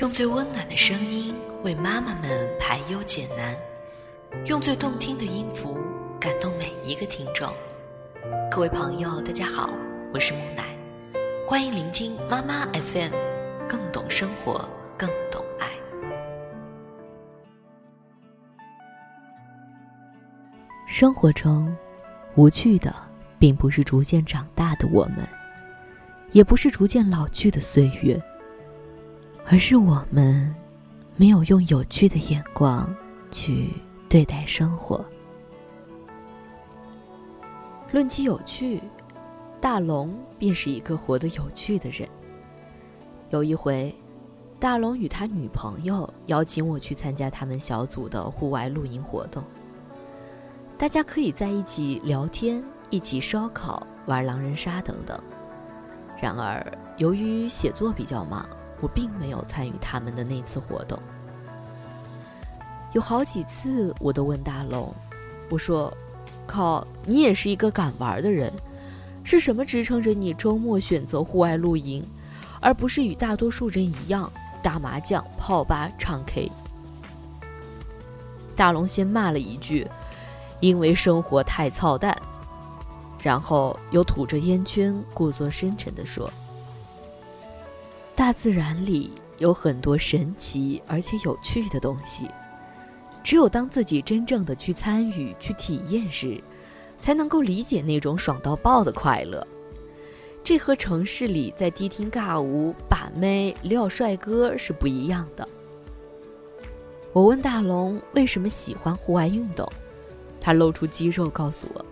[0.00, 3.54] 用最温暖的声音为妈妈们排忧解难，
[4.46, 5.76] 用最动听的音符
[6.18, 7.52] 感动每一个听众。
[8.50, 9.68] 各位朋友，大家好，
[10.14, 10.74] 我是木乃，
[11.46, 13.12] 欢迎聆听妈妈 FM，
[13.68, 15.68] 更懂生活，更懂爱。
[20.86, 21.76] 生活中，
[22.36, 22.94] 无趣的
[23.38, 25.28] 并不是逐渐长大的我们，
[26.32, 28.18] 也不是逐渐老去的岁月。
[29.52, 30.54] 而是我们
[31.16, 32.88] 没有用有趣的眼光
[33.32, 33.70] 去
[34.08, 35.04] 对待生活。
[37.90, 38.80] 论起有趣，
[39.60, 42.08] 大龙便是一个活得有趣的人。
[43.30, 43.92] 有一回，
[44.60, 49.42] 大龙与他女朋友邀请我去参加他们小组的户外露营活动。
[50.78, 55.20] 大家可以在一起聊天，一起烧烤、玩狼人杀等等。
[56.22, 56.64] 然而，
[56.98, 58.48] 由于写作比较忙。
[58.80, 60.98] 我并没有参与他们的那次活动。
[62.92, 64.92] 有好几次，我都问大龙
[65.48, 65.96] ：“我说，
[66.46, 68.52] 靠，你也是一个敢玩的人，
[69.22, 72.04] 是什么支撑着你周末选择户外露营，
[72.60, 76.50] 而不是与大多数人一样打麻将、泡吧、唱 K？”
[78.56, 79.86] 大龙先骂了一句
[80.58, 82.16] ：“因为生活太操蛋。”
[83.22, 86.28] 然后又吐着烟圈，故作深沉地说。
[88.20, 92.28] 大自然里有很多神奇而且有趣的东西，
[93.22, 96.38] 只有当自己真正的去参与、去体验时，
[97.00, 99.42] 才能够理解那种爽到爆的快乐。
[100.44, 105.48] 这和城市里在迪厅尬舞、把妹、撩帅哥是不一样的。
[107.14, 109.66] 我问大龙为什么喜欢户外运动，
[110.38, 111.82] 他露出肌肉告诉我：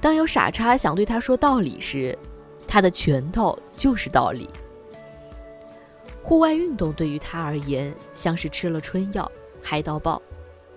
[0.00, 2.16] 当有傻叉想对他说道理时，
[2.68, 4.48] 他的拳头就是道理。
[6.24, 9.30] 户外运动对于他而言，像是吃了春药，
[9.62, 10.20] 嗨到爆。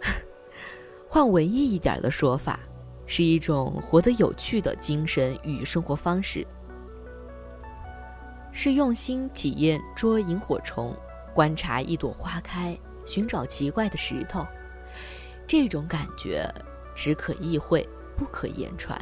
[1.07, 2.59] 换文艺一点的说法，
[3.05, 6.45] 是一种活得有趣的精神与生活方式，
[8.51, 10.93] 是用心体验捉萤火虫，
[11.33, 14.45] 观察一朵花开，寻找奇怪的石头。
[15.47, 16.45] 这种感觉
[16.93, 17.87] 只可意会，
[18.17, 19.01] 不可言传。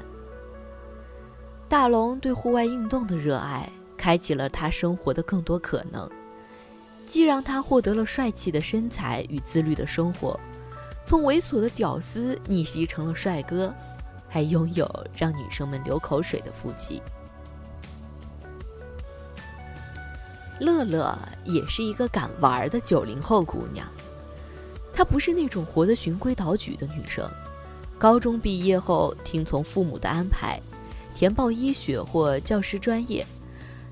[1.68, 3.68] 大龙对户外运动的热爱，
[3.98, 6.08] 开启了他生活的更多可能。
[7.06, 10.40] 既让他获得了帅气的身材与自律的生活，
[11.06, 13.74] 从猥琐的屌丝逆袭成了帅哥，
[14.28, 17.02] 还拥有让女生们流口水的腹肌。
[20.60, 23.86] 乐乐也是一个敢玩的九零后姑娘，
[24.94, 27.30] 她不是那种活得循规蹈矩的女生。
[27.98, 30.60] 高中毕业后，听从父母的安排，
[31.16, 33.24] 填报医学或教师专业；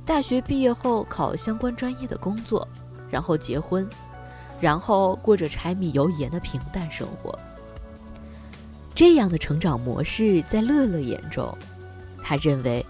[0.06, 2.68] 大学毕业后，考相关专业的工作。
[3.14, 3.88] 然后结婚，
[4.60, 7.38] 然后过着柴米油盐的平淡生活。
[8.96, 11.56] 这样的成长模式在乐乐眼中，
[12.24, 12.84] 他认为，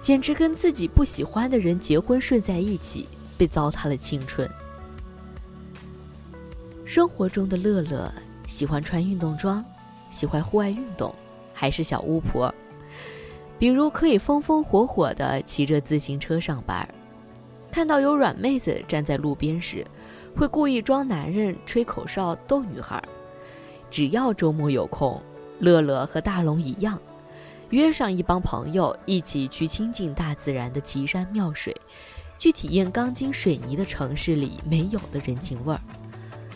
[0.00, 4.48] 简直跟自己不喜欢的人结婚睡在一起，被糟蹋了青春。
[6.84, 8.08] 生活中的乐乐
[8.46, 9.64] 喜欢穿运动装，
[10.08, 11.12] 喜欢户外运动，
[11.52, 12.54] 还是小巫婆，
[13.58, 16.88] 比如可以风风火火的骑着自行车上班。
[17.70, 19.86] 看到有软妹子站在路边时，
[20.36, 23.02] 会故意装男人吹口哨逗女孩。
[23.90, 25.22] 只要周末有空，
[25.60, 26.98] 乐乐和大龙一样，
[27.70, 31.74] 约上一帮朋友一起去亲近大自然的奇山妙水，
[32.38, 35.80] 去体验钢筋水泥的城市里没有的人情味儿。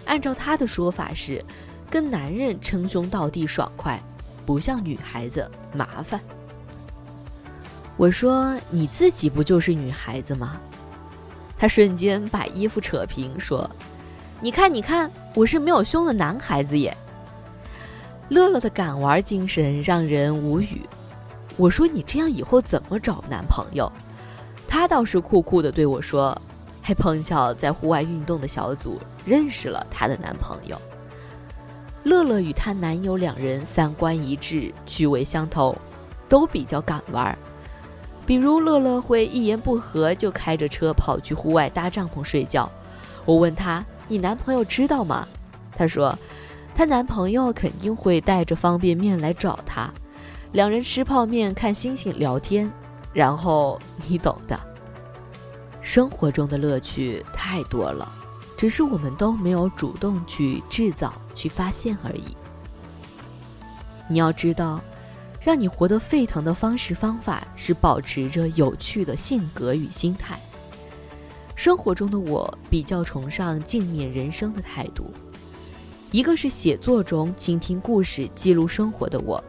[0.05, 1.45] 按照他的说法是，
[1.89, 4.03] 跟男人称兄道弟爽快，
[4.45, 6.21] 不像女孩子麻烦。
[7.97, 10.61] 我说你自己不就是女孩子吗？
[11.63, 13.71] 他瞬间把衣服扯平，说
[14.43, 16.93] ：“你看，你看，我是没有胸的男孩子耶。”
[18.31, 20.83] 乐乐的敢玩精神让人无语。
[21.57, 23.89] 我说：“你这样以后怎么找男朋友？”
[24.67, 26.37] 他倒是酷酷的对我说
[26.83, 30.77] ：“还碰巧在户外运动的小组认识了她的男朋友。”
[32.03, 35.79] 乐乐与她男友两人三观一致，趣味相投，
[36.29, 37.39] 都比较敢玩。
[38.25, 42.71] 比如乐乐会一言不合就开着车跑去户外搭帐篷睡觉。
[43.25, 45.27] 我问他：“你男朋友知道吗？”
[45.77, 46.17] 他说
[46.75, 49.91] ：“她男朋友肯定会带着方便面来找她，
[50.53, 52.71] 两人吃泡面、看星星、聊天，
[53.13, 54.59] 然后你懂的。
[55.81, 58.13] 生活中的乐趣太多了，
[58.57, 62.37] 只是我们都没有主动去制造、去发现而已。
[64.09, 64.81] 你要知道。”
[65.43, 70.39] 让你活得沸腾的方式方法是保持着有趣的性格与心态。
[71.57, 75.13] 生活中的我比较崇尚镜面人生的态度。
[76.13, 79.43] 一个是写作中倾听故事、记录生活的我，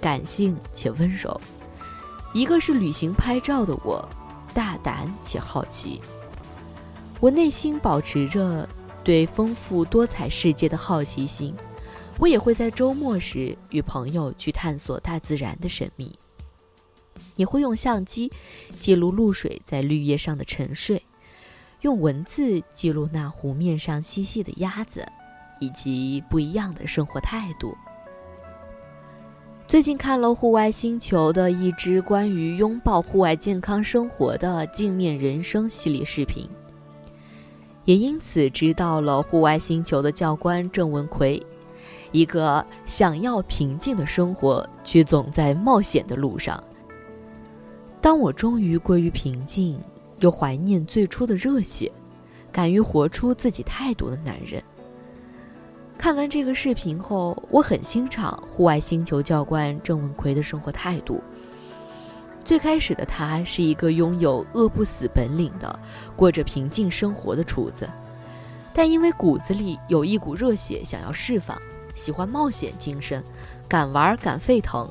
[0.00, 1.34] 感性且温柔；
[2.32, 4.06] 一个是旅行拍照的我，
[4.52, 6.00] 大胆且好奇。
[7.20, 8.68] 我内心保持着
[9.02, 11.54] 对丰富多彩世界的好奇心，
[12.18, 16.16] 我也会在周末时与朋友去探索大自然的神秘，
[17.36, 18.30] 也会用相机
[18.78, 21.02] 记录露水在绿叶上的沉睡，
[21.80, 25.06] 用文字记录那湖面上嬉戏的鸭子。
[25.60, 27.74] 以及不一样的生活态度。
[29.66, 36.46] 最近看了户外星球的一支关于拥抱户外健康生活的镜面人生系列视频，
[37.84, 41.40] 也因此知道了户外星球的教官郑文奎，
[42.14, 46.62] 一个想要平静的生活却总在冒险的路上。
[48.00, 49.80] 当我终于归于平静，
[50.20, 51.90] 又怀念最初的热血，
[52.52, 54.62] 敢于活出自己态度的男人。
[55.98, 61.20] 看完这个视频后，我很欣赏户外星球教官郑文奎的生活态度。
[62.44, 65.76] 最开始的他是一个拥有饿不死本领的、
[66.14, 67.90] 过着平静生活的厨子，
[68.72, 71.60] 但因为骨子里有一股热血想要释放，
[71.94, 73.22] 喜欢冒险精神，
[73.68, 74.88] 敢玩敢沸腾，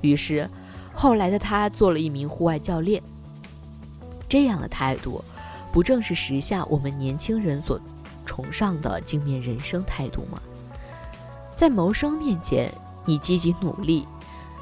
[0.00, 0.48] 于是
[0.92, 3.02] 后来的他做了一名户外教练。
[4.28, 5.22] 这样的态度，
[5.72, 7.80] 不正是时下我们年轻人所？
[8.24, 10.40] 崇尚的镜面人生态度吗？
[11.54, 12.70] 在谋生面前，
[13.04, 14.04] 你积极努力；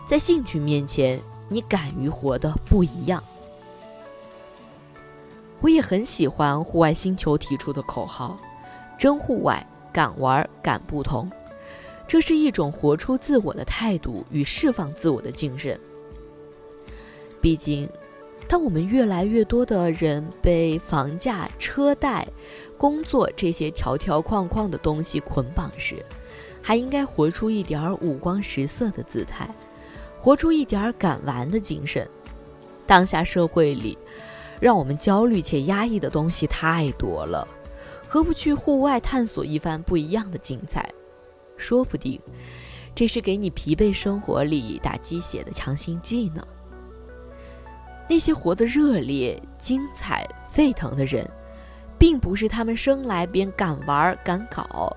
[0.06, 1.19] 在兴趣面前，
[1.49, 3.25] 你敢于活得不一样。
[5.61, 8.38] 我也很喜欢户外星球提出的口号
[8.99, 11.29] ：“真户外，敢玩，敢不同。”
[12.06, 15.79] 这是一种活出自我的态度与释放自我的精神。
[17.41, 17.89] 毕竟。
[18.47, 22.29] 当我们越来越多的人被房价、车贷、
[22.77, 26.05] 工作这些条条框框的东西捆绑时，
[26.61, 29.49] 还应该活出一点五光十色的姿态，
[30.21, 32.07] 活出一点敢玩的精神。
[32.87, 33.97] 当下社会里，
[34.61, 37.49] 让我们焦虑且压抑的东西太多了，
[38.07, 40.87] 何不去户外探索一番不一样的精彩？
[41.56, 42.21] 说不定，
[42.95, 46.47] 这是给你疲惫生活里打鸡血的强心剂呢。
[48.09, 51.29] 那些活得热烈、精彩、沸腾的人，
[51.99, 54.95] 并不是他们生来便敢玩敢搞，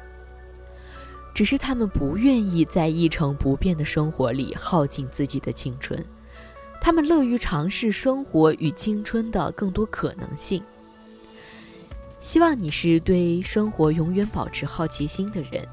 [1.33, 5.97] 只是他们不愿意在一成不变的生活里耗尽自己的青春。
[6.81, 10.61] 他们乐于尝试生活与青春的更多可能性。
[12.19, 15.65] 希望你是对生活永远保持好奇心的人，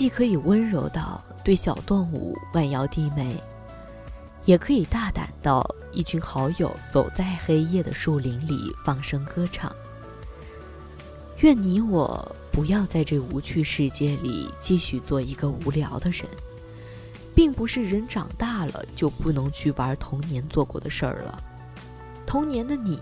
[0.00, 3.36] 既可以温柔到对小动物弯腰低眉。
[4.46, 5.62] 也可以大胆到
[5.92, 9.70] 一群好友走在黑夜的树林里放声歌唱。
[11.40, 16.24] 愿你我不要在这无趣世界里继续做一个无聊的人，
[17.34, 21.44] 并不是人长大了就不能去玩童年做过的事儿了。
[22.26, 22.98] 童年的你，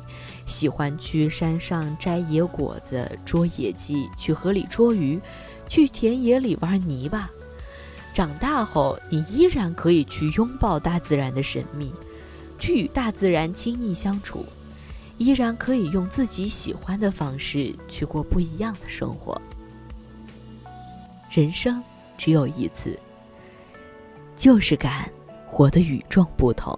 [0.47, 5.21] 喜欢去山上摘野果子、捉野鸡，去河里捉鱼，
[5.69, 7.31] 去田野里玩泥巴。
[8.15, 11.93] 长大后，你依然可以去拥抱大自然的神秘，
[12.59, 14.45] 去与大自然亲密相处，
[15.19, 19.41] 依然可以用自己喜欢的方式去过不一样的生活。
[21.31, 21.81] 人生
[22.17, 22.99] 只有一次，
[24.37, 25.09] 就是敢
[25.47, 26.77] 活得与众不同。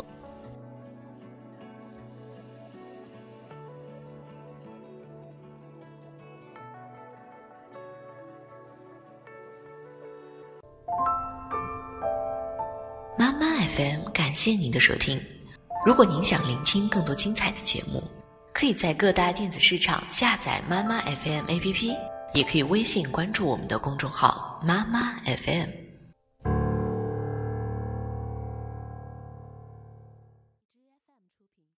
[14.40, 15.20] 谢您的收听。
[15.85, 18.02] 如果您想聆听更多精彩的节目，
[18.54, 21.94] 可以在各大电子市场下载妈妈 FM APP，
[22.32, 25.79] 也可以微信关注我们的公众号妈妈 FM。